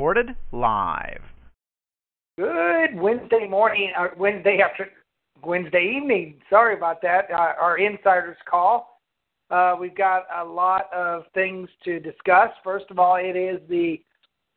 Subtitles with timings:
[0.00, 1.20] Recorded live.
[2.38, 4.88] Good Wednesday morning, or Wednesday after,
[5.44, 6.40] Wednesday evening.
[6.48, 7.30] Sorry about that.
[7.30, 8.98] Uh, our insiders call.
[9.50, 12.48] Uh, we've got a lot of things to discuss.
[12.64, 14.00] First of all, it is the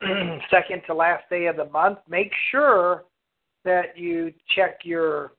[0.50, 1.98] second to last day of the month.
[2.08, 3.04] Make sure
[3.66, 5.32] that you check your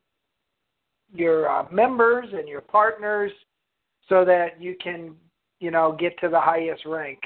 [1.11, 3.31] your uh, members and your partners
[4.07, 5.15] so that you can
[5.59, 7.17] you know get to the highest rank.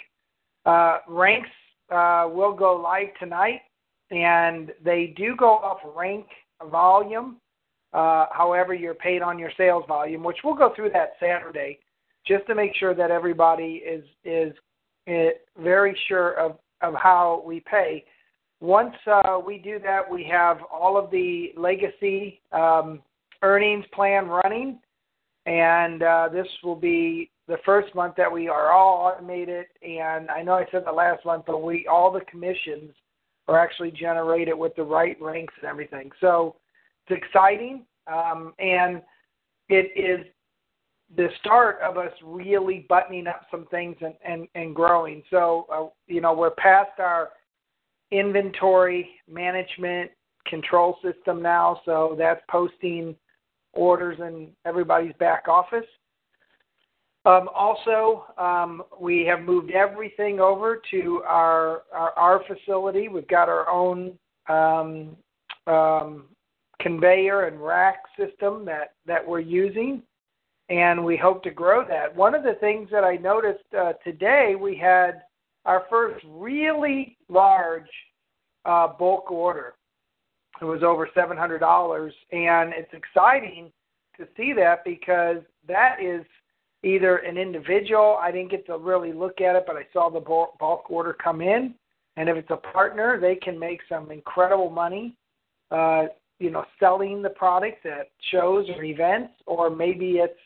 [0.66, 1.50] Uh, ranks
[1.92, 3.62] uh, will go live tonight,
[4.12, 6.26] and they do go off rank
[6.70, 7.38] volume.
[7.94, 11.80] Uh, however, you're paid on your sales volume, which we'll go through that Saturday,
[12.28, 14.54] just to make sure that everybody is is,
[15.08, 18.06] is very sure of of how we pay.
[18.62, 23.02] Once uh, we do that, we have all of the legacy um,
[23.42, 24.80] earnings plan running,
[25.46, 29.66] and uh, this will be the first month that we are all automated.
[29.82, 32.92] And I know I said the last month, but we all the commissions
[33.48, 36.12] are actually generated with the right ranks and everything.
[36.22, 36.56] So
[37.08, 39.02] it's exciting, um, and
[39.68, 40.26] it is
[41.18, 45.24] the start of us really buttoning up some things and and, and growing.
[45.32, 47.30] So uh, you know we're past our
[48.12, 50.12] inventory management
[50.46, 53.16] control system now, so that's posting
[53.74, 55.86] orders in everybody's back office.
[57.30, 63.08] Um, also, um, we have moved everything over to our, our, our facility.
[63.08, 64.18] We've got our own
[64.48, 65.16] um,
[65.68, 66.26] um
[66.82, 70.02] conveyor and rack system that that we're using,
[70.70, 72.16] and we hope to grow that.
[72.16, 75.22] One of the things that I noticed uh, today, we had
[75.66, 77.92] our first really large
[78.66, 79.74] uh, bulk order.
[80.62, 83.72] It was over seven hundred dollars, and it's exciting
[84.18, 86.26] to see that because that is
[86.84, 88.18] either an individual.
[88.22, 91.42] I didn't get to really look at it, but I saw the bulk order come
[91.42, 91.76] in,
[92.18, 95.16] and if it's a partner, they can make some incredible money.
[95.72, 96.06] Uh,
[96.40, 100.40] you know, selling the product at shows or events, or maybe it's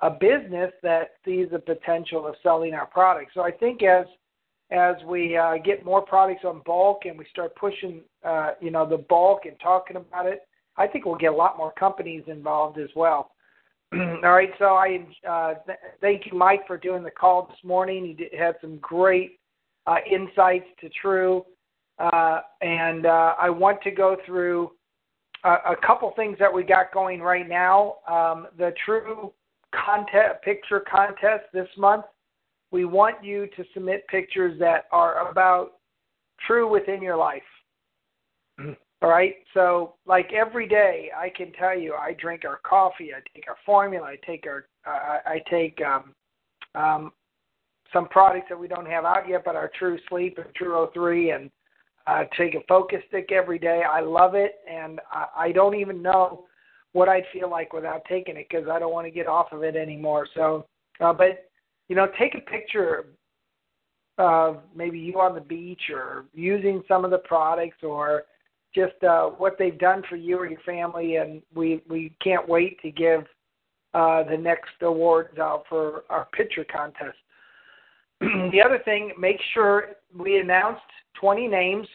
[0.00, 3.30] a business that sees the potential of selling our product.
[3.34, 4.06] So I think as
[4.70, 8.88] as we uh, get more products on bulk and we start pushing, uh, you know,
[8.88, 12.78] the bulk and talking about it, I think we'll get a lot more companies involved
[12.78, 13.30] as well.
[14.24, 18.04] All right, so I uh, th- thank you, Mike, for doing the call this morning.
[18.04, 19.38] You did, had some great
[19.86, 21.44] uh, insights to TRU,
[21.98, 24.72] uh, and uh, I want to go through
[25.44, 27.96] a, a couple things that we got going right now.
[28.08, 29.32] Um, the TRU
[29.74, 32.04] contest picture contest this month
[32.74, 35.74] we want you to submit pictures that are about
[36.44, 37.42] true within your life.
[39.04, 39.34] All right.
[39.52, 43.56] So, like every day, I can tell you, I drink our coffee, I take our
[43.66, 46.14] formula, I take our, uh, I take um,
[46.74, 47.12] um,
[47.92, 51.36] some products that we don't have out yet, but our TRU Sleep and TRU O3,
[51.36, 51.50] and
[52.06, 53.82] uh, take a focus stick every day.
[53.86, 56.46] I love it, and I, I don't even know
[56.94, 59.62] what I'd feel like without taking it because I don't want to get off of
[59.64, 60.26] it anymore.
[60.34, 60.64] So,
[61.02, 61.50] uh, but
[61.88, 63.04] you know, take a picture
[64.16, 68.22] of maybe you on the beach or using some of the products or
[68.74, 72.80] just uh, what they've done for you or your family, and we we can't wait
[72.82, 73.24] to give
[73.94, 77.16] uh, the next awards out for our picture contest.
[78.20, 80.82] the other thing, make sure we announced
[81.20, 81.86] 20 names,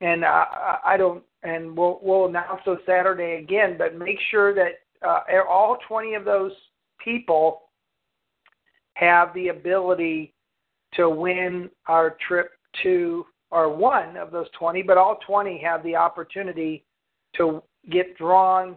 [0.00, 0.44] and uh,
[0.84, 3.76] I don't, and we'll we'll announce those Saturday again.
[3.78, 6.52] But make sure that uh, all 20 of those
[7.02, 7.62] people
[8.94, 10.32] have the ability
[10.94, 12.52] to win our trip
[12.82, 16.84] to, or one of those 20, but all 20 have the opportunity
[17.36, 18.76] to get drawn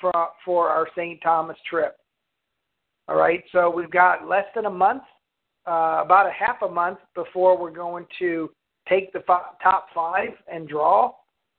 [0.00, 0.12] for,
[0.44, 1.20] for our St.
[1.20, 1.96] Thomas trip.
[3.08, 5.02] All right, so we've got less than a month,
[5.66, 8.48] uh, about a half a month before we're going to
[8.88, 11.12] take the f- top five and draw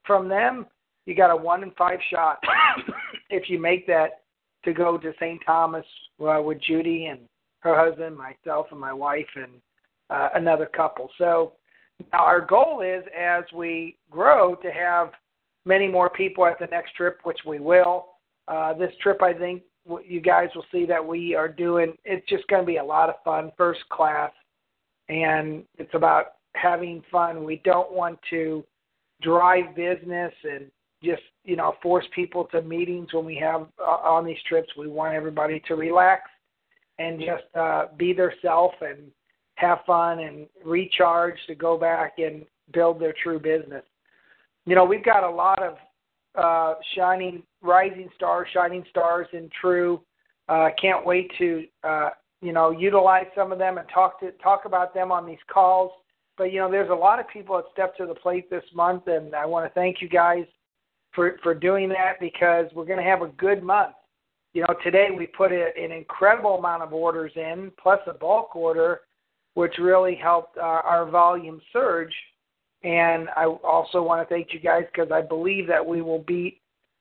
[0.06, 0.64] from them.
[1.04, 2.38] You got a one in five shot
[3.30, 4.22] if you make that
[4.64, 5.38] to go to St.
[5.44, 5.84] Thomas
[6.18, 7.20] uh, with Judy and
[7.60, 9.52] her husband, myself, and my wife, and
[10.08, 11.10] uh, another couple.
[11.18, 11.52] So
[12.12, 15.10] now our goal is as we grow to have
[15.64, 18.06] many more people at the next trip, which we will.
[18.48, 19.62] Uh, this trip, I think,
[20.06, 21.94] you guys will see that we are doing.
[22.04, 24.30] It's just going to be a lot of fun, first class,
[25.08, 27.44] and it's about having fun.
[27.44, 28.64] We don't want to
[29.22, 30.70] drive business and
[31.02, 34.68] just you know force people to meetings when we have uh, on these trips.
[34.76, 36.30] We want everybody to relax
[36.98, 39.10] and just uh, be their self and
[39.56, 43.84] have fun and recharge to go back and build their true business.
[44.66, 45.76] You know, we've got a lot of
[46.34, 50.00] uh, shining, rising stars, shining stars in TRU.
[50.48, 52.10] Uh, can't wait to uh,
[52.42, 55.92] you know utilize some of them and talk to talk about them on these calls.
[56.36, 59.06] But you know, there's a lot of people that stepped to the plate this month,
[59.06, 60.44] and I want to thank you guys
[61.14, 63.94] for for doing that because we're going to have a good month.
[64.52, 68.54] You know, today we put a, an incredible amount of orders in, plus a bulk
[68.54, 69.00] order,
[69.54, 72.14] which really helped uh, our volume surge.
[72.82, 76.60] And I also want to thank you guys because I believe that we will beat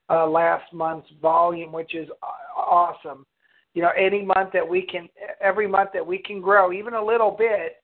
[0.09, 2.07] uh, last month's volume, which is
[2.55, 3.25] awesome.
[3.73, 5.09] You know, any month that we can,
[5.41, 7.77] every month that we can grow even a little bit,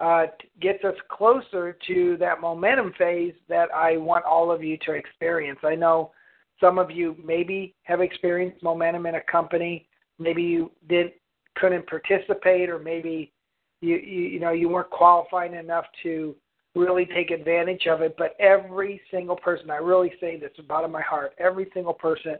[0.00, 0.26] uh,
[0.60, 5.58] gets us closer to that momentum phase that I want all of you to experience.
[5.62, 6.12] I know
[6.58, 9.88] some of you maybe have experienced momentum in a company,
[10.18, 11.14] maybe you didn't
[11.56, 13.32] couldn't participate, or maybe
[13.80, 16.34] you you, you know you weren't qualified enough to
[16.74, 18.14] really take advantage of it.
[18.16, 22.36] But every single person, I really say this out of my heart, every single person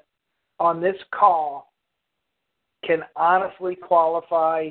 [0.58, 1.72] on this call
[2.84, 4.70] can honestly qualify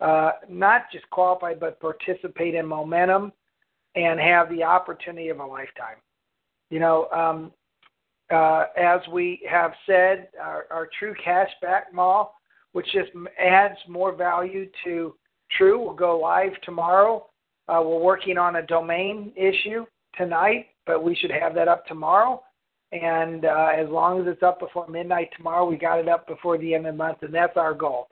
[0.00, 3.32] uh, not just qualify, but participate in momentum
[3.94, 5.96] and have the opportunity of a lifetime.
[6.70, 7.52] You know, um,
[8.30, 12.34] uh, as we have said, our, our TRU Cashback Mall,
[12.72, 13.10] which just
[13.40, 15.14] adds more value to
[15.56, 17.26] TRU, We'll go live tomorrow.
[17.68, 19.86] Uh, we're working on a domain issue
[20.16, 22.42] tonight, but we should have that up tomorrow.
[22.92, 26.58] And uh, as long as it's up before midnight tomorrow, we got it up before
[26.58, 28.08] the end of the month, and that's our goal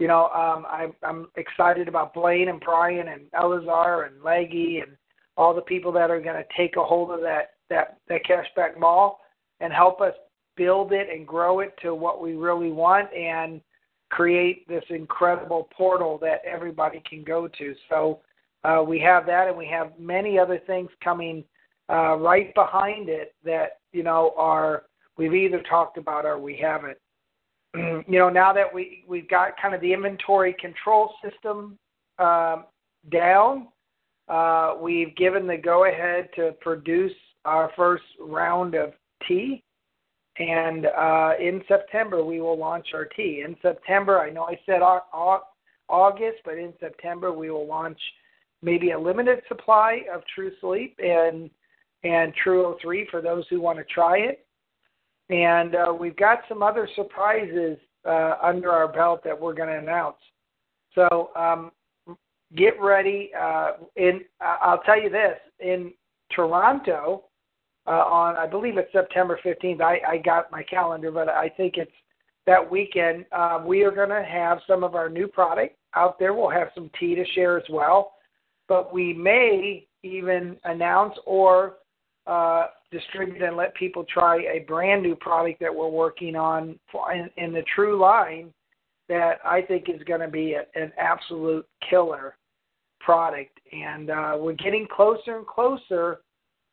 [0.00, 4.96] you know, um, I, I'm excited about Blaine and Brian and Elazar and Leggy and
[5.36, 8.80] all the people that are going to take a hold of that that that cashback
[8.80, 9.20] mall
[9.60, 10.14] and help us
[10.56, 13.60] build it and grow it to what we really want and
[14.10, 17.74] create this incredible portal that everybody can go to.
[17.88, 18.20] So
[18.64, 21.44] uh, we have that, and we have many other things coming
[21.88, 24.84] uh, right behind it that you know are
[25.16, 26.98] we've either talked about or we haven't.
[27.74, 31.78] you know, now that we we've got kind of the inventory control system
[32.18, 32.64] um,
[33.10, 33.68] down,
[34.28, 37.12] uh, we've given the go ahead to produce
[37.44, 38.92] our first round of
[39.26, 39.62] tea.
[40.40, 43.44] And uh, in September, we will launch our tea.
[43.46, 47.98] In September, I know I said August, but in September, we will launch
[48.62, 51.50] maybe a limited supply of TRU Sleep and
[52.02, 54.46] and TRU 03 for those who want to try it.
[55.28, 57.76] And uh, we've got some other surprises
[58.06, 60.16] uh, under our belt that we're going to announce.
[60.94, 61.70] So um,
[62.56, 63.30] get ready.
[63.38, 65.92] Uh, in I'll tell you this: in
[66.34, 67.24] Toronto,
[67.86, 69.80] uh, on I believe it's September 15th.
[69.80, 71.90] I, I got my calendar, but I think it's
[72.46, 73.24] that weekend.
[73.32, 76.34] Uh, we are going to have some of our new product out there.
[76.34, 78.12] We'll have some tea to share as well,
[78.68, 81.76] but we may even announce or
[82.26, 87.12] uh, distribute and let people try a brand new product that we're working on for,
[87.12, 88.52] in, in the TRU line
[89.08, 92.36] that I think is going to be a, an absolute killer
[93.00, 93.58] product.
[93.72, 96.20] And uh, we're getting closer and closer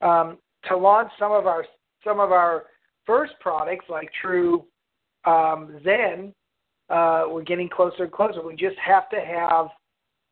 [0.02, 0.38] um,
[0.70, 1.66] to launch some of our
[2.04, 2.66] some of our
[3.06, 4.64] first products like TRU
[5.26, 6.34] um, Zen.
[6.90, 8.42] Uh, we're getting closer and closer.
[8.42, 9.68] We just have to have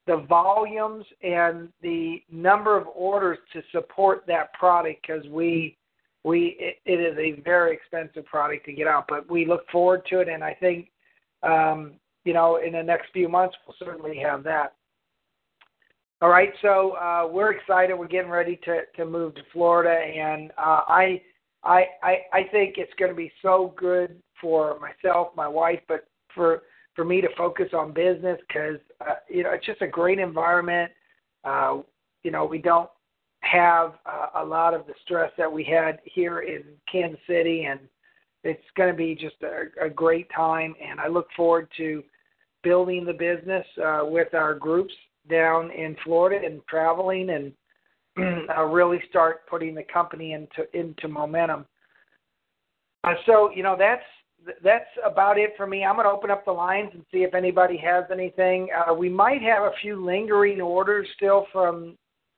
[0.08, 5.78] the volumes and the number of orders to support that product because we
[6.24, 10.02] we it, it is a very expensive product to get out but we look forward
[10.10, 10.90] to it and i think
[11.44, 14.74] um, you know in the next few months we'll certainly have that
[16.22, 20.52] all right so uh, we're excited we're getting ready to to move to florida and
[20.58, 21.22] uh, i
[21.64, 26.08] i i i think it's going to be so good for myself my wife but
[26.34, 26.64] for
[26.96, 30.92] for me to focus on business because uh, you know it's just a great environment.
[31.44, 31.80] Uh,
[32.24, 32.90] you know, we don't
[33.42, 37.80] have uh, a lot of the stress that we had here in Kansas City, and
[38.44, 40.74] it's going to be just a, a great time.
[40.84, 42.04] And I look forward to
[42.64, 44.94] building the business uh, with our groups
[45.30, 47.54] down in Florida and traveling and
[48.58, 51.66] uh, really start putting the company into into momentum.
[53.04, 54.04] Uh, so you know that's
[54.64, 55.84] that's about it for me.
[55.84, 58.70] I'm going to open up the lines and see if anybody has anything.
[58.76, 61.98] Uh, we might have a few lingering orders still from.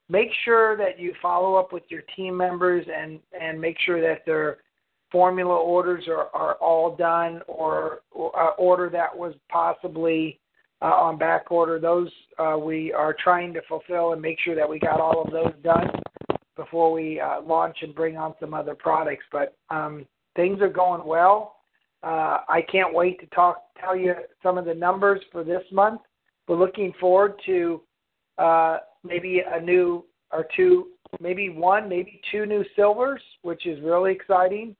[0.10, 4.22] Make sure that you follow up with your team members and and make sure that
[4.26, 4.60] they're
[5.12, 10.40] formula orders are, are all done, or, or uh, order that was possibly
[10.86, 11.80] on back order.
[11.80, 15.32] Those uh, we are trying to fulfill and make sure that we got all of
[15.32, 15.90] those done
[16.56, 19.24] before we uh, launch and bring on some other products.
[19.32, 20.06] But um,
[20.36, 21.56] things are going well.
[22.04, 26.02] Uh, I can't wait to talk, tell you some of the numbers for this month.
[26.48, 27.82] We're looking forward to
[28.38, 30.88] uh, maybe a new or two,
[31.20, 34.76] maybe one, maybe two new silvers, which is really exciting.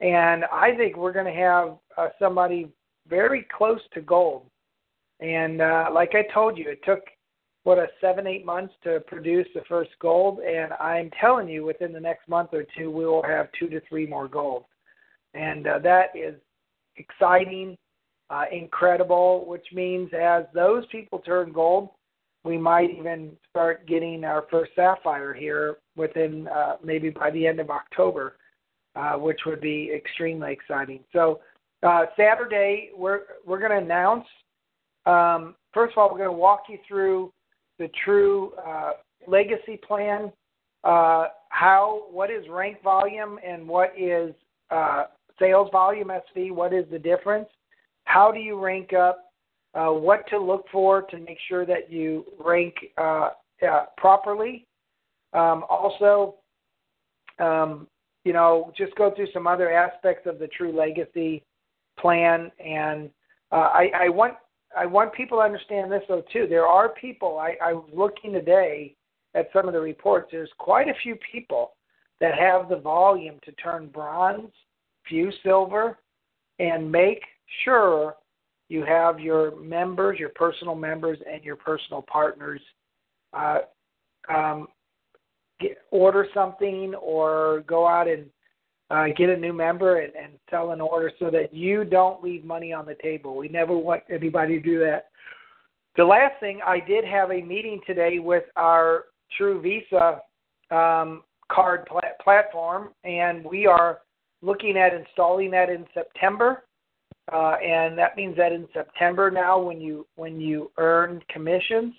[0.00, 2.70] And I think we're going to have uh, somebody
[3.08, 4.46] very close to gold.
[5.24, 7.00] And uh, like I told you, it took
[7.62, 11.94] what a seven, eight months to produce the first gold, and I'm telling you, within
[11.94, 14.64] the next month or two, we will have two to three more gold,
[15.32, 16.34] and uh, that is
[16.96, 17.74] exciting,
[18.28, 19.46] uh, incredible.
[19.46, 21.88] Which means as those people turn gold,
[22.44, 27.60] we might even start getting our first sapphire here within uh, maybe by the end
[27.60, 28.36] of October,
[28.94, 31.00] uh, which would be extremely exciting.
[31.14, 31.40] So
[31.82, 34.26] uh, Saturday, we're we're going to announce.
[35.06, 37.32] Um, first of all, we're going to walk you through
[37.78, 38.92] the true uh,
[39.26, 40.32] legacy plan.
[40.84, 44.34] Uh, how what is rank volume and what is
[44.70, 45.04] uh,
[45.38, 46.52] sales volume SV?
[46.52, 47.48] What is the difference?
[48.04, 49.32] How do you rank up?
[49.74, 53.30] Uh, what to look for to make sure that you rank uh,
[53.68, 54.66] uh, properly.
[55.32, 56.36] Um, also,
[57.40, 57.88] um,
[58.24, 61.42] you know, just go through some other aspects of the TRU Legacy
[61.98, 63.10] plan, and
[63.50, 64.34] uh, I, I want
[64.76, 66.46] I want people to understand this though too.
[66.48, 67.38] There are people.
[67.38, 68.94] I, I was looking today
[69.34, 70.28] at some of the reports.
[70.30, 71.74] There's quite a few people
[72.20, 74.52] that have the volume to turn bronze,
[75.08, 75.98] few silver,
[76.58, 77.20] and make
[77.64, 78.16] sure
[78.68, 82.60] you have your members, your personal members, and your personal partners
[83.32, 83.58] uh,
[84.32, 84.68] um,
[85.60, 88.26] get, order something or go out and
[88.90, 92.44] uh, get a new member and, and sell an order so that you don't leave
[92.44, 93.36] money on the table.
[93.36, 95.06] We never want anybody to do that.
[95.96, 99.04] The last thing, I did have a meeting today with our
[99.36, 100.20] TRU Visa
[100.70, 104.00] um, card pl- platform, and we are
[104.42, 106.64] looking at installing that in September.
[107.32, 111.94] Uh, and that means that in September now, when you when you earn commissions,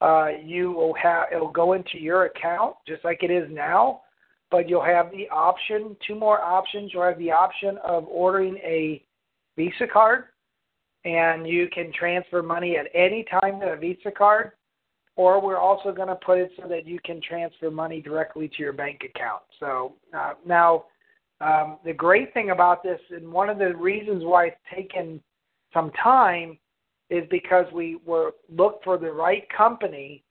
[0.00, 4.02] uh, you will have it'll go into your account just like it is now
[4.52, 6.92] but you'll have the option, two more options.
[6.92, 9.02] You'll have the option of ordering a
[9.56, 10.24] Visa card,
[11.04, 14.52] and you can transfer money at any time to a Visa card,
[15.16, 18.54] or we're also going to put it so that you can transfer money directly to
[18.58, 19.42] your bank account.
[19.58, 20.84] So uh, now,
[21.40, 25.20] um, the great thing about this, and one of the reasons why it's taken
[25.72, 26.58] some time,
[27.10, 30.24] is because we were look for the right company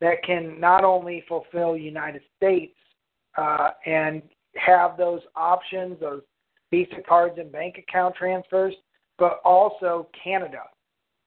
[0.00, 2.74] that can not only fulfill United States
[3.36, 4.22] uh, and
[4.56, 6.22] have those options, those
[6.70, 8.74] Visa cards and bank account transfers,
[9.18, 10.62] but also Canada.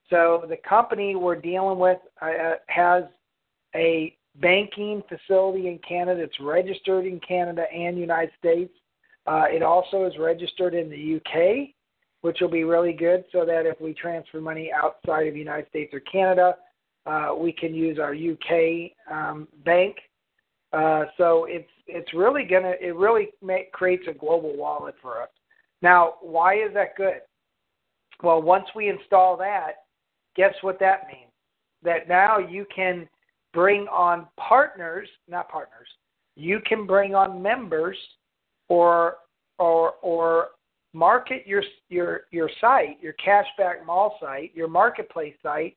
[0.09, 3.03] So the company we're dealing with uh, has
[3.75, 6.21] a banking facility in Canada.
[6.21, 8.73] It's registered in Canada and United States.
[9.27, 11.69] Uh, it also is registered in the UK,
[12.21, 15.69] which will be really good so that if we transfer money outside of the United
[15.69, 16.55] States or Canada,
[17.05, 19.95] uh, we can use our UK um, bank
[20.71, 25.29] uh, so it's it's really gonna it really make, creates a global wallet for us.
[25.81, 27.21] Now, why is that good?
[28.21, 29.85] Well, once we install that,
[30.35, 31.31] guess what that means?
[31.83, 33.07] That now you can
[33.53, 35.87] bring on partners, not partners.
[36.35, 37.97] You can bring on members,
[38.67, 39.15] or
[39.57, 40.49] or or
[40.93, 45.75] market your your your site, your cashback mall site, your marketplace site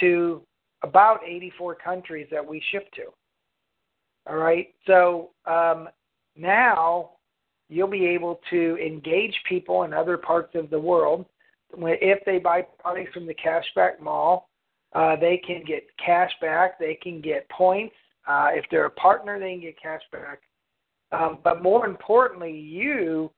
[0.00, 0.42] to
[0.82, 3.04] about 84 countries that we ship to.
[4.28, 4.68] All right.
[4.86, 5.88] So um,
[6.36, 7.10] now
[7.68, 11.26] you'll be able to engage people in other parts of the world.
[11.76, 14.48] If they buy products from the Cashback Mall,
[14.94, 16.78] uh, they can get cash back.
[16.78, 17.94] They can get points.
[18.26, 20.40] Uh, if they're a partner, they can get cash back.
[21.12, 23.30] Um, but more importantly, you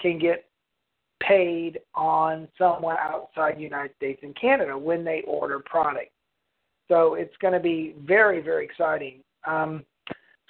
[0.00, 0.46] can get
[1.20, 6.10] paid on someone outside the United States and Canada when they order product.
[6.88, 9.20] So it's going to be very, very exciting.
[9.46, 9.84] Um,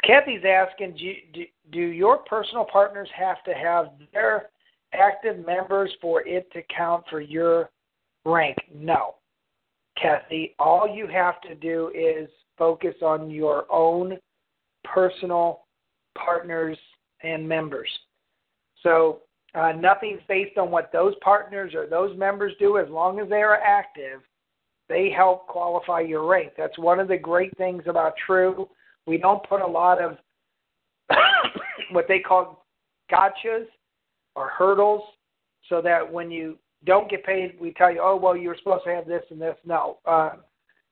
[0.04, 4.50] Kathy's asking, do, do, do your personal partners have to have their
[4.92, 7.70] active members for it to count for your
[8.24, 8.56] rank?
[8.74, 9.16] No.
[10.00, 14.18] Kathy, all you have to do is focus on your own
[14.84, 15.64] personal
[16.16, 16.78] partners
[17.22, 17.88] and members.
[18.82, 19.20] So
[19.54, 22.78] uh, nothing's based on what those partners or those members do.
[22.78, 24.20] As long as they are active,
[24.88, 26.52] they help qualify your rank.
[26.56, 28.68] That's one of the great things about TRU
[29.06, 30.18] we don't put a lot of
[31.90, 32.66] what they call
[33.10, 33.66] gotchas
[34.34, 35.02] or hurdles
[35.68, 38.84] so that when you don't get paid, we tell you, oh, well, you were supposed
[38.84, 39.56] to have this and this.
[39.64, 39.98] No.
[40.06, 40.32] Uh,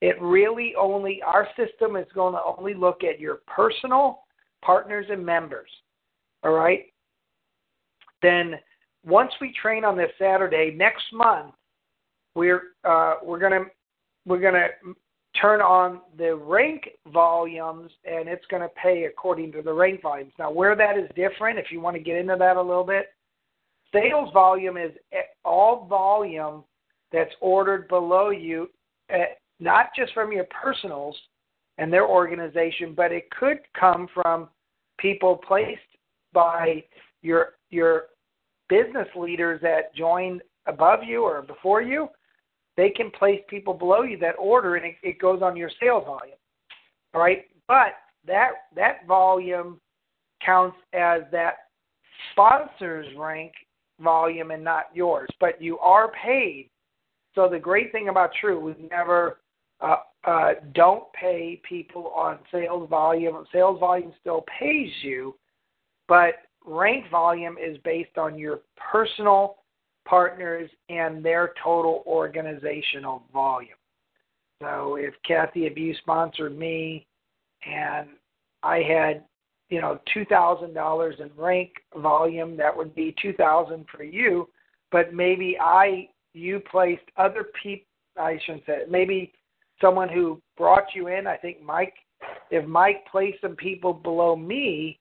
[0.01, 4.21] it really only, our system is going to only look at your personal
[4.63, 5.71] partners and members.
[6.43, 6.87] All right?
[8.23, 8.55] Then
[9.05, 11.53] once we train on this Saturday, next month,
[12.35, 13.65] we're uh, we're gonna
[14.27, 14.67] we're gonna
[15.41, 20.33] turn on the rank volumes and it's going to pay according to the rank volumes.
[20.39, 23.07] Now, where that is different, if you want to get into that a little bit,
[23.93, 24.93] sales volume is
[25.45, 26.65] all volume
[27.13, 28.69] that's ordered below you,
[29.11, 29.27] eh,
[29.61, 31.17] not just from your personals
[31.79, 34.49] and their organization, but it could come from
[34.99, 35.81] people placed
[36.33, 36.83] by
[37.23, 38.07] your your
[38.69, 42.09] business leaders that joined above you or before you
[42.77, 46.05] they can place people below you that order and it, it goes on your sales
[46.05, 46.37] volume.
[47.15, 47.45] All right?
[47.69, 47.95] But
[48.27, 49.81] that that volume
[50.45, 51.55] counts as that
[52.33, 53.53] sponsor's rank
[54.01, 55.29] volume and not yours.
[55.41, 56.71] But you are paid.
[57.35, 59.41] So the great thing about TRU, we never
[59.81, 63.45] uh, uh, don't pay people on sales volume.
[63.53, 65.35] Sales volume still pays you,
[66.09, 69.57] but rank volume is based on your personal
[70.05, 73.71] partners and their total organizational volume.
[74.63, 77.07] So if Kathy, if you sponsored me
[77.67, 78.09] and
[78.63, 79.25] I had,
[79.69, 84.49] you know, two thousand dollars in rank volume, that would be two thousand for you.
[84.93, 89.33] But maybe I you placed other people I shouldn't say it, maybe
[89.81, 91.95] someone who brought you in, I think Mike
[92.51, 94.99] if Mike placed some people below me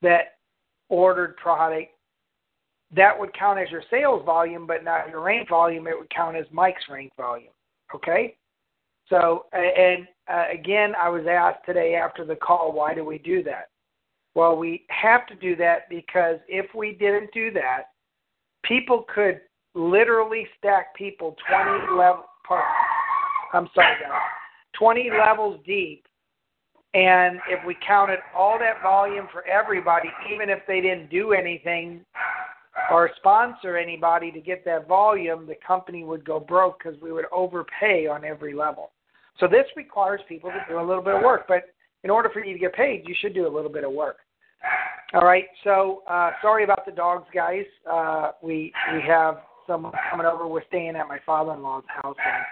[0.00, 0.36] that
[0.88, 1.91] ordered product
[2.94, 5.86] that would count as your sales volume, but not your rank volume.
[5.86, 7.52] It would count as Mike's rank volume.
[7.94, 8.36] Okay?
[9.08, 13.42] So, and uh, again, I was asked today after the call, why do we do
[13.44, 13.68] that?
[14.34, 17.84] Well, we have to do that because if we didn't do that,
[18.62, 19.40] people could
[19.74, 22.24] literally stack people 20 level
[23.52, 24.20] I'm sorry, guys,
[24.78, 26.06] 20 levels deep.
[26.94, 32.04] And if we counted all that volume for everybody, even if they didn't do anything
[32.90, 37.26] or sponsor anybody to get that volume, the company would go broke because we would
[37.32, 38.90] overpay on every level.
[39.38, 41.46] So this requires people to do a little bit of work.
[41.48, 41.64] But
[42.04, 44.18] in order for you to get paid, you should do a little bit of work.
[45.14, 45.44] All right.
[45.64, 47.64] So uh, sorry about the dogs, guys.
[47.90, 50.46] Uh, we we have someone coming over.
[50.46, 52.44] We're staying at my father-in-law's house, and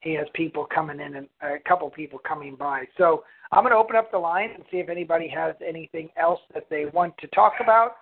[0.00, 2.84] he has people coming in and a couple people coming by.
[2.98, 6.40] So I'm going to open up the line and see if anybody has anything else
[6.52, 7.96] that they want to talk about.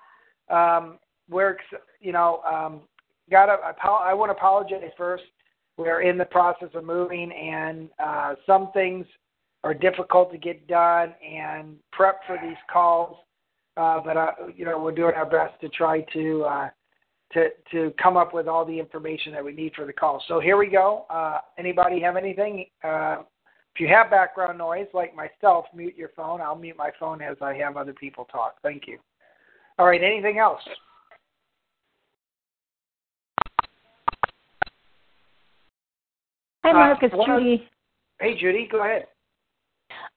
[0.50, 0.98] Um,
[1.30, 1.56] we're
[2.00, 2.82] you know um,
[3.30, 3.52] got to
[3.84, 5.24] I want to apologize first.
[5.76, 9.06] We're in the process of moving, and uh, some things
[9.64, 13.16] are difficult to get done and prep for these calls.
[13.76, 16.68] Uh, but uh, you know we're doing our best to try to uh,
[17.32, 20.22] to to come up with all the information that we need for the call.
[20.28, 21.06] So here we go.
[21.08, 22.66] Uh, anybody have anything?
[22.84, 23.22] Uh,
[23.74, 26.42] if you have background noise, like myself, mute your phone.
[26.42, 28.56] I'll mute my phone as I have other people talk.
[28.62, 28.98] Thank you.
[29.78, 30.02] All right.
[30.02, 30.60] Anything else?
[36.72, 37.02] Hi, Mark.
[37.02, 37.68] Uh, it's Judy.
[38.18, 38.68] Hey, Judy.
[38.70, 39.06] Go ahead.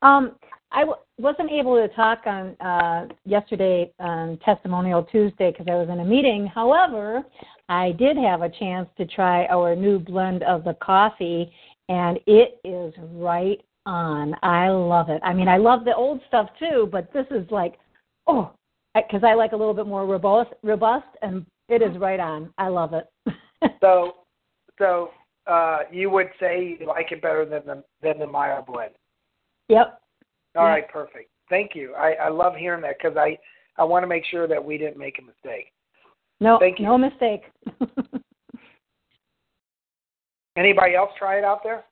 [0.01, 0.35] Um,
[0.71, 5.89] I w- wasn't able to talk on uh, yesterday on Testimonial Tuesday because I was
[5.89, 6.47] in a meeting.
[6.47, 7.23] However,
[7.67, 11.51] I did have a chance to try our new blend of the coffee,
[11.89, 14.35] and it is right on.
[14.41, 15.21] I love it.
[15.23, 17.77] I mean, I love the old stuff too, but this is like,
[18.27, 18.51] oh,
[18.95, 22.53] because I like a little bit more robust, robust, and it is right on.
[22.57, 23.07] I love it.
[23.81, 24.13] so,
[24.77, 25.09] so
[25.47, 28.93] uh, you would say you like it better than the than the Meyer blend.
[29.69, 30.01] Yep.
[30.55, 30.71] All yep.
[30.71, 31.29] right, perfect.
[31.49, 31.93] Thank you.
[31.95, 33.37] I, I love hearing that because I
[33.77, 35.71] I want to make sure that we didn't make a mistake.
[36.39, 36.85] No, Thank you.
[36.85, 37.43] no mistake.
[40.57, 41.83] Anybody else try it out there?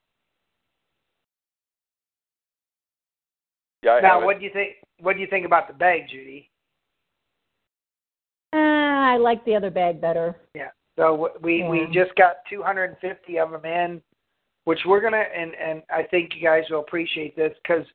[3.83, 3.91] Yeah.
[3.91, 4.75] I now, what do you think?
[4.99, 6.49] What do you think about the bag, Judy?
[8.53, 10.37] Uh, I like the other bag better.
[10.55, 10.69] Yeah.
[10.97, 11.69] So we yeah.
[11.69, 14.01] we just got 250 of them in,
[14.65, 17.85] which we're gonna and and I think you guys will appreciate this because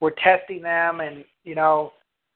[0.00, 1.92] we're testing them and you know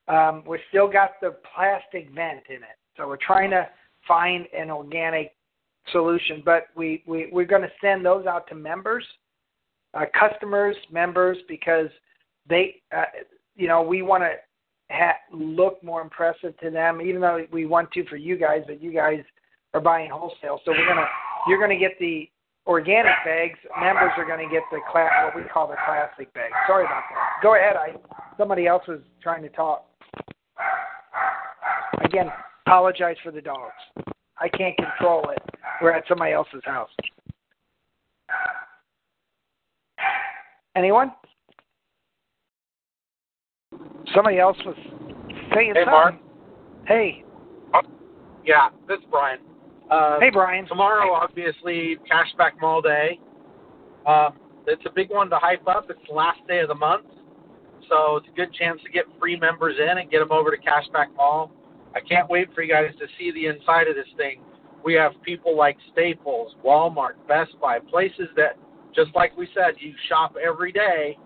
[0.09, 3.68] um, we still got the plastic vent in it, so we're trying to
[4.06, 5.33] find an organic
[5.92, 6.42] solution.
[6.44, 9.04] But we we we're going to send those out to members,
[9.94, 11.88] uh, customers, members because
[12.48, 13.04] they uh,
[13.56, 14.33] you know we want to
[14.90, 18.83] ha- look more impressive to them, even though we want to for you guys, but
[18.83, 19.20] you guys
[19.74, 20.61] are buying wholesale.
[20.64, 21.06] So we're gonna
[21.48, 22.28] you're gonna get the
[22.66, 23.59] organic bags.
[23.80, 26.50] Members are gonna get the class what we call the classic bag.
[26.66, 27.42] Sorry about that.
[27.42, 27.76] Go ahead.
[27.76, 27.94] I
[28.37, 29.87] somebody else was trying to talk.
[32.02, 32.30] Again,
[32.70, 33.74] Apologize for the dogs.
[34.38, 35.42] I can't control it.
[35.83, 36.90] We're at somebody else's house.
[40.76, 41.12] Anyone?
[44.14, 44.76] Somebody else was
[45.52, 45.85] saying Hey, something.
[45.87, 46.14] Mark.
[46.87, 47.24] Hey,
[48.44, 49.40] Yeah, this is Brian.
[49.90, 50.66] Uh, hey, Brian.
[50.68, 53.18] tomorrow, obviously, Cashback Mall Day.
[54.07, 54.31] Uh,
[54.68, 55.90] it's a big one to hype up.
[55.90, 57.07] It's the last day of the month,
[57.88, 60.57] so it's a good chance to get free members in and get them over to
[60.57, 61.50] Cashback Mall.
[61.96, 64.40] I can't wait for you guys to see the inside of this thing.
[64.85, 68.59] We have people like Staples, Walmart, Best Buy, places that,
[68.94, 71.18] just like we said, you shop every day.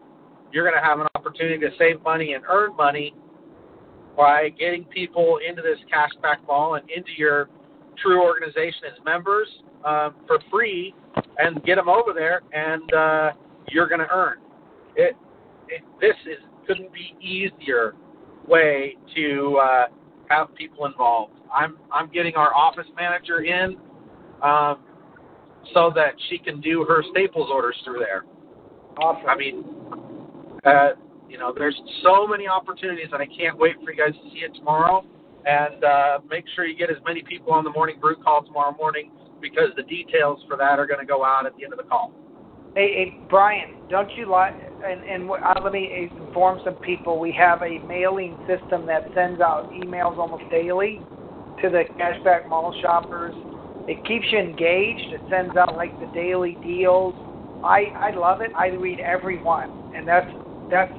[0.53, 3.15] You're going to have an opportunity to save money and earn money
[4.17, 7.51] by getting people into this cashback mall and into your
[8.03, 9.49] true organization as members
[9.85, 10.95] um, for free
[11.39, 13.31] and get them over there and uh,
[13.69, 14.39] you're going to earn
[14.97, 15.17] it,
[15.69, 17.95] it this is couldn't be easier
[18.47, 19.87] way to uh,
[20.29, 23.77] have people involved i'm i'm getting our office manager in
[24.43, 24.79] um,
[25.73, 28.25] so that she can do her staples orders through there
[28.99, 29.29] Awesome.
[29.29, 29.65] I mean,
[30.65, 30.91] uh,
[31.29, 34.41] you know, there's so many opportunities, and I can't wait for you guys to see
[34.41, 35.05] it tomorrow.
[35.47, 38.75] And uh, make sure you get as many people on the morning brew call tomorrow
[38.79, 41.79] morning because the details for that are going to go out at the end of
[41.79, 42.13] the call.
[42.75, 44.55] Hey, hey, Brian, don't you like?
[44.85, 47.21] And and uh, let me inform some people.
[47.21, 51.01] We have a mailing system that sends out emails almost daily
[51.63, 53.35] to the cashback mall shoppers.
[53.87, 55.13] It keeps you engaged.
[55.13, 57.15] It sends out like the daily deals.
[57.63, 58.51] I I love it.
[58.57, 60.31] I read every one, and that's
[60.71, 60.93] that's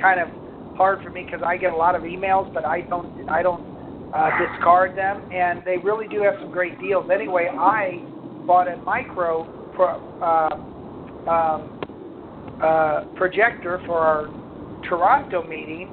[0.00, 0.28] kind of
[0.76, 3.69] hard for me because I get a lot of emails, but I don't I don't
[4.12, 7.06] uh, discard them, and they really do have some great deals.
[7.12, 8.00] Anyway, I
[8.46, 10.50] bought a micro pro, uh,
[11.30, 11.80] um,
[12.62, 14.28] uh, projector for our
[14.88, 15.88] Toronto meeting.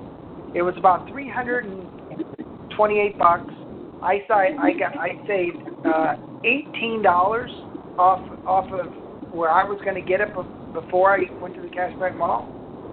[0.55, 3.53] It was about 328 bucks.
[4.01, 7.49] I si- I got I saved uh, eighteen dollars
[7.97, 8.87] off off of
[9.33, 12.47] where I was going to get it be- before I went to the cashback mall,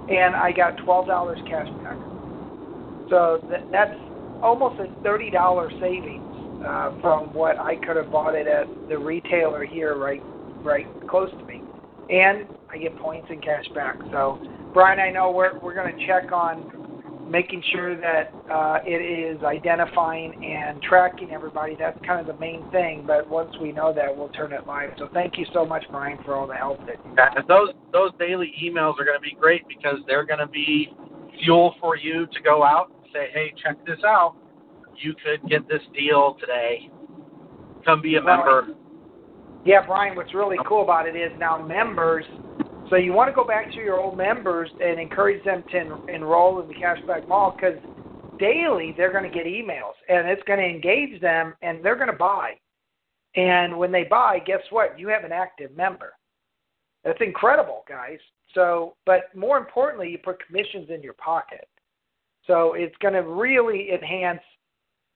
[0.09, 1.97] and I got twelve dollars cash back.
[3.11, 3.95] So th- that's
[4.45, 6.23] almost a thirty dollar savings
[6.65, 10.23] uh, from what I could have bought it at the retailer here, right
[10.63, 11.63] right close to me,
[12.11, 13.97] and I get points and cash back.
[14.13, 14.41] So
[14.73, 16.85] Brian, I know we're we're going to check on
[17.29, 21.75] making sure that uh, it is identifying and tracking everybody.
[21.79, 23.05] That's kind of the main thing.
[23.07, 24.91] But once we know that, we'll turn it live.
[24.99, 28.53] So thank you so much, Brian, for all the help that And those those daily
[28.63, 30.93] emails are going to be great because they're going to be
[31.43, 34.35] fuel for you to go out say, "Hey, check this out.
[34.97, 36.91] You could get this deal today.
[37.85, 38.69] Come be a member."
[39.65, 42.27] Yeah, Brian, what's really um, cool about it is now members,
[42.91, 46.15] so you want to go back to your old members and encourage them to en-
[46.15, 47.79] enroll in the Cashback Mall because
[48.39, 52.11] daily they're going to get emails and it's going to engage them and they're going
[52.11, 52.53] to buy.
[53.37, 54.99] And when they buy, guess what?
[54.99, 56.13] You have an active member.
[57.05, 58.19] That's incredible, guys.
[58.55, 61.69] So, but more importantly, you put commissions in your pocket.
[62.47, 64.41] So it's going to really enhance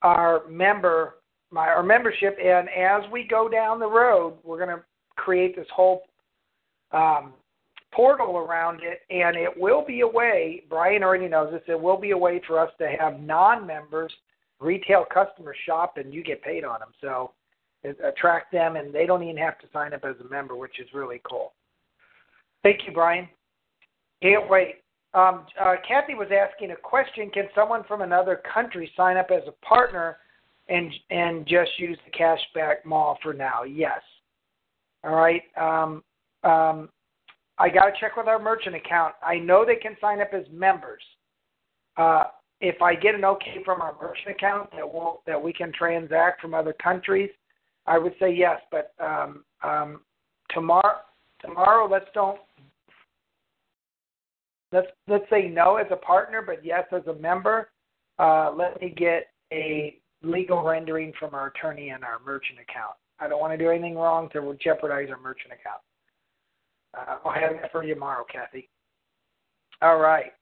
[0.03, 1.15] our member
[1.51, 2.37] my our membership.
[2.43, 4.85] And as we go down the road we're going to
[5.17, 6.03] create this whole
[6.93, 7.33] um,
[7.93, 9.01] portal around it.
[9.11, 12.41] And it will be a way brian already knows this it will be a way
[12.47, 14.13] for us to have non-members
[14.61, 16.91] retail customers shop and you get paid on them.
[17.01, 17.33] So
[18.05, 20.89] attract them and they don't even have to sign up as a member which is
[20.93, 21.53] really cool.
[22.63, 23.29] Thank you brian.
[24.23, 24.77] Can't wait
[25.15, 29.43] um, uh, kathy was asking a question can someone from another country sign up as
[29.47, 30.19] a partner
[30.69, 33.63] and and just use the cashback mall for now.
[33.63, 34.01] Yes.
[35.05, 35.43] All right.
[35.57, 36.03] Um,
[36.45, 36.89] um,
[37.59, 39.15] I got to check with our merchant account.
[39.23, 41.03] I know they can sign up as members.
[41.97, 42.25] Uh,
[42.61, 46.41] if I get an okay from our merchant account that will that we can transact
[46.41, 47.31] from other countries,
[47.87, 48.61] I would say yes.
[48.71, 50.01] But um, um,
[50.51, 50.99] tomorrow,
[51.41, 52.39] tomorrow, let's don't
[54.73, 57.71] let's let's say no as a partner, but yes as a member.
[58.19, 62.95] Uh, let me get a legal rendering from our attorney and our merchant account.
[63.21, 65.81] I don't want to do anything wrong to jeopardize our merchant account.
[66.97, 68.69] Uh, I'll have that for you tomorrow, Kathy.
[69.83, 70.33] All right.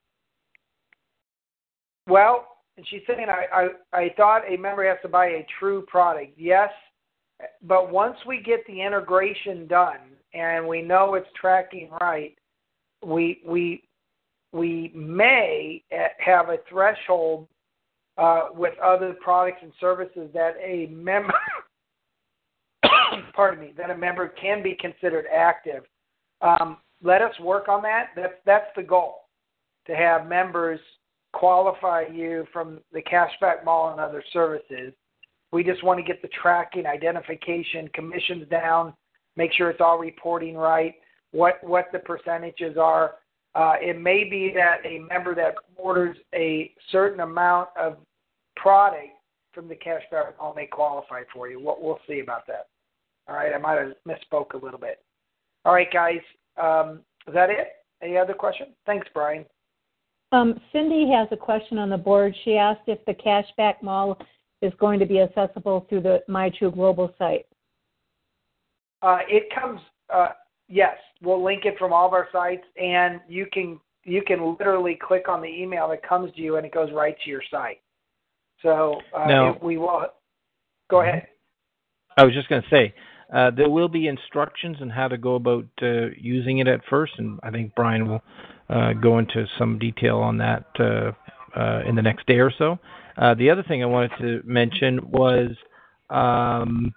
[2.07, 5.83] Well, and she's saying I, I I thought a member has to buy a true
[5.87, 6.33] product.
[6.37, 6.69] Yes,
[7.63, 9.99] but once we get the integration done
[10.33, 12.35] and we know it's tracking right,
[13.05, 13.83] we we
[14.57, 15.83] we may
[16.19, 17.47] have a threshold
[18.17, 21.33] uh, with other products and services that a member
[23.33, 25.83] pardon me that a member can be considered active.
[26.41, 28.07] Um, let us work on that.
[28.15, 29.25] That's that's the goal
[29.85, 30.79] to have members
[31.33, 34.93] qualify you from the cashback mall and other services.
[35.51, 38.93] We just want to get the tracking, identification, commissions down,
[39.35, 40.95] make sure it's all reporting right,
[41.31, 43.15] what what the percentages are.
[43.55, 47.97] Uh, it may be that a member that orders a certain amount of
[48.55, 49.09] product
[49.53, 51.59] from the cash cashback all may qualify for you.
[51.59, 52.67] We'll, we'll see about that.
[53.27, 55.03] All right, I might have misspoke a little bit.
[55.65, 56.21] All right, guys,
[56.61, 57.69] um, is that it?
[58.01, 58.67] Any other question?
[58.85, 59.45] Thanks, Brian.
[60.31, 62.35] Um, Cindy has a question on the board.
[62.43, 64.17] She asked if the cashback mall
[64.61, 67.45] is going to be accessible through the My TRU Global site.
[69.01, 69.79] Uh, it comes,
[70.13, 70.29] uh,
[70.67, 74.97] yes, we'll link it from all of our sites, and you can you can literally
[75.01, 77.81] click on the email that comes to you, and it goes right to your site.
[78.61, 80.07] So uh, now, we will.
[80.89, 81.27] Go ahead.
[82.17, 82.93] I was just going to say
[83.33, 87.13] uh, there will be instructions on how to go about uh, using it at first,
[87.17, 88.21] and I think Brian will
[88.69, 91.11] uh, go into some detail on that uh,
[91.59, 92.79] uh, in the next day or so.
[93.17, 95.51] Uh, the other thing I wanted to mention was
[96.09, 96.93] um,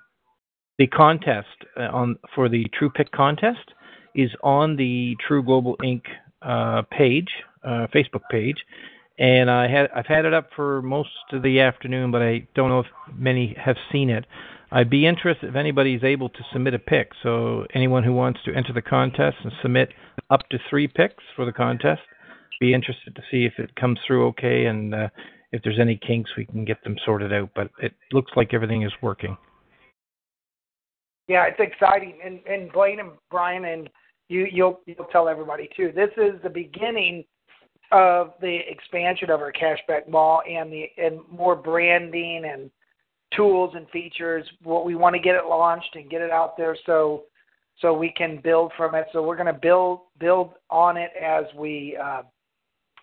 [0.81, 3.75] the contest uh, on for the TRU Pick contest
[4.15, 6.03] is on the TRU Global Inc.
[6.43, 7.29] Uh, page,
[7.63, 8.65] uh, Facebook page,
[9.19, 12.71] and I had I've had it up for most of the afternoon, but I don't
[12.71, 14.25] know if many have seen it.
[14.73, 17.11] I'd be interested if anybody is able to submit a pick.
[17.23, 19.91] So anyone who wants to enter the contest and submit
[20.31, 22.01] up to three picks for the contest,
[22.59, 25.09] be interested to see if it comes through okay and uh,
[25.53, 27.51] if there's any kinks we can get them sorted out.
[27.55, 29.37] But it looks like everything is working.
[31.29, 33.89] Yeah, it's exciting, and and Blaine and Brian and
[34.29, 35.93] you you'll you'll tell everybody too.
[35.95, 37.25] This is the beginning
[37.93, 42.71] of the expansion of our cashback mall and the and more branding and
[43.37, 44.47] tools and features.
[44.63, 47.25] What we want to get it launched and get it out there so
[47.81, 49.07] so we can build from it.
[49.13, 52.23] So we're going to build build on it as we uh,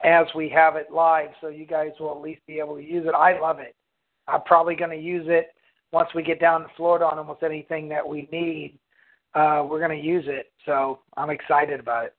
[0.04, 1.30] as we have it live.
[1.42, 3.16] So you guys will at least be able to use it.
[3.16, 3.76] I love it.
[4.28, 5.48] I'm probably going to use it
[5.92, 8.78] once we get down to Florida on almost anything that we need.
[9.34, 10.52] Uh, we're going to use it.
[10.66, 12.16] So I'm excited about it.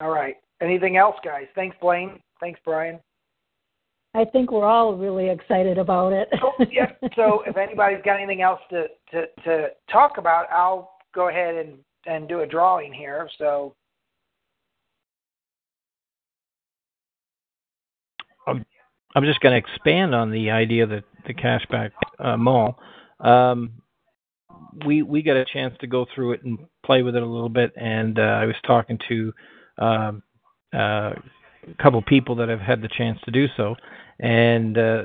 [0.00, 0.36] All right.
[0.62, 1.46] Anything else, guys?
[1.54, 2.20] Thanks, Blaine.
[2.40, 2.98] Thanks, Brian.
[4.14, 6.28] I think we're all really excited about it.
[6.42, 6.90] oh, yeah.
[7.14, 11.78] So if anybody's got anything else to, to, to talk about, I'll go ahead and,
[12.06, 13.28] and do a drawing here.
[13.38, 13.74] So
[19.14, 22.78] I'm just going to expand on the idea that the cashback uh, mall.
[23.18, 23.82] Um,
[24.86, 27.48] we we got a chance to go through it and play with it a little
[27.48, 29.32] bit, and uh, I was talking to
[29.78, 30.22] um,
[30.72, 33.74] uh, a couple people that have had the chance to do so,
[34.20, 35.02] and uh,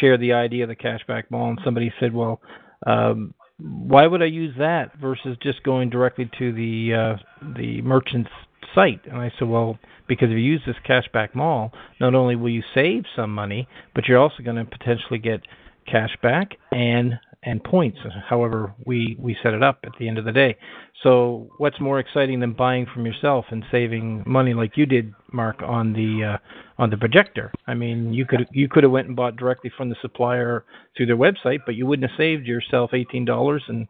[0.00, 1.50] share the idea of the cashback mall.
[1.50, 2.40] And somebody said, "Well,
[2.86, 7.16] um, why would I use that versus just going directly to the uh,
[7.56, 8.30] the merchant's
[8.74, 9.78] site?" And I said, "Well,
[10.08, 14.08] because if you use this cashback mall, not only will you save some money, but
[14.08, 15.40] you're also going to potentially get
[15.86, 20.24] cash back and and points, however we, we set it up at the end of
[20.24, 20.56] the day.
[21.04, 25.62] So what's more exciting than buying from yourself and saving money like you did, Mark,
[25.62, 26.38] on the uh,
[26.78, 27.52] on the projector?
[27.68, 30.64] I mean, you could you could have went and bought directly from the supplier
[30.96, 33.86] through their website, but you wouldn't have saved yourself eighteen dollars and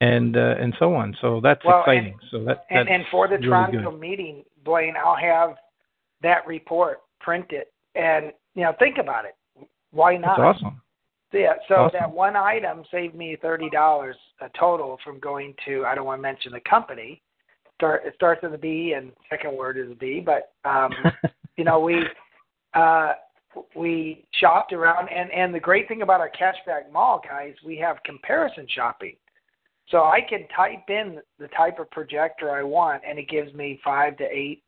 [0.00, 1.16] and uh, and so on.
[1.20, 2.16] So that's well, exciting.
[2.20, 4.00] And, so that and, and for the really Toronto good.
[4.00, 5.56] meeting, Blaine, I'll have
[6.22, 9.34] that report printed, and you know, think about it.
[9.90, 10.36] Why not?
[10.38, 10.80] That's awesome.
[11.34, 11.98] Yeah, so Awesome.
[11.98, 16.18] that one item saved me thirty dollars a total from going to I don't want
[16.18, 17.20] to mention the company.
[17.74, 20.92] Start it starts with a B and second word is a B, but um
[21.56, 22.04] you know, we
[22.74, 23.14] uh
[23.74, 27.96] we shopped around and and the great thing about our cashback mall guys, we have
[28.04, 29.16] comparison shopping.
[29.90, 33.80] So I can type in the type of projector I want and it gives me
[33.84, 34.62] five to eight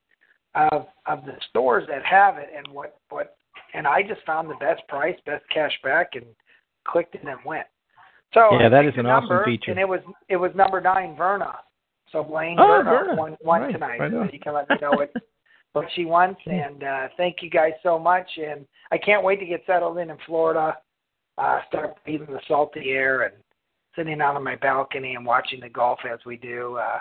[0.54, 3.36] of of the stores that have it and what what
[3.74, 6.24] and I just found the best price, best cash back, and
[6.86, 7.66] clicked it and went.
[8.32, 9.70] So Yeah, that is an the awesome feature.
[9.70, 11.58] And it was it was number nine, Verna.
[12.12, 13.16] So Blaine Oh, Verna, Verna.
[13.16, 13.98] won won Right, tonight.
[14.00, 15.12] right so you can let me know what
[15.72, 16.40] what she wants.
[16.46, 18.28] And uh, thank you guys so much.
[18.36, 20.78] And I can't wait to get settled in in Florida.
[21.38, 23.34] Uh, start breathing the salty air and
[23.96, 26.98] sitting out on my balcony and watching the golf as we do uh,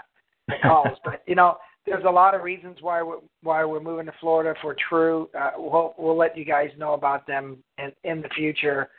[0.48, 0.98] the calls.
[1.04, 4.58] but you know, there's a lot of reasons why we're why we're moving to Florida
[4.62, 5.30] for TRU.
[5.38, 8.90] Uh, we'll we'll let you guys know about them in, in the future.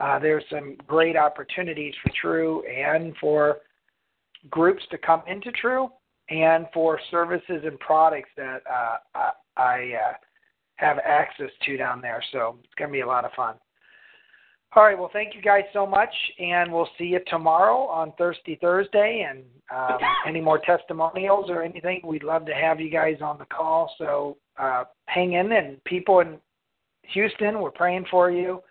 [0.00, 3.58] Uh, there's some great opportunities for TRU and for
[4.50, 5.88] groups to come into TRU
[6.30, 10.12] and for services and products that uh, I, I uh,
[10.76, 12.22] have access to down there.
[12.32, 13.54] So it's going to be a lot of fun.
[14.76, 14.98] All right.
[14.98, 19.24] Well, thank you guys so much, and we'll see you tomorrow on Thirsty Thursday.
[19.28, 23.44] And um, any more testimonials or anything, we'd love to have you guys on the
[23.46, 23.94] call.
[23.98, 26.38] So uh, hang in, and people in
[27.12, 28.62] Houston, we're praying for you.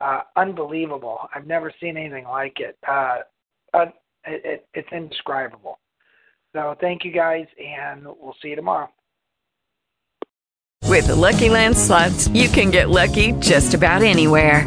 [0.00, 1.20] uh, unbelievable.
[1.34, 2.76] I've never seen anything like it.
[2.86, 3.18] Uh,
[3.72, 3.86] uh,
[4.26, 4.68] it, it.
[4.74, 5.78] It's indescribable.
[6.54, 8.88] So thank you guys, and we'll see you tomorrow.
[10.84, 14.66] With the Lucky Land slots, you can get lucky just about anywhere.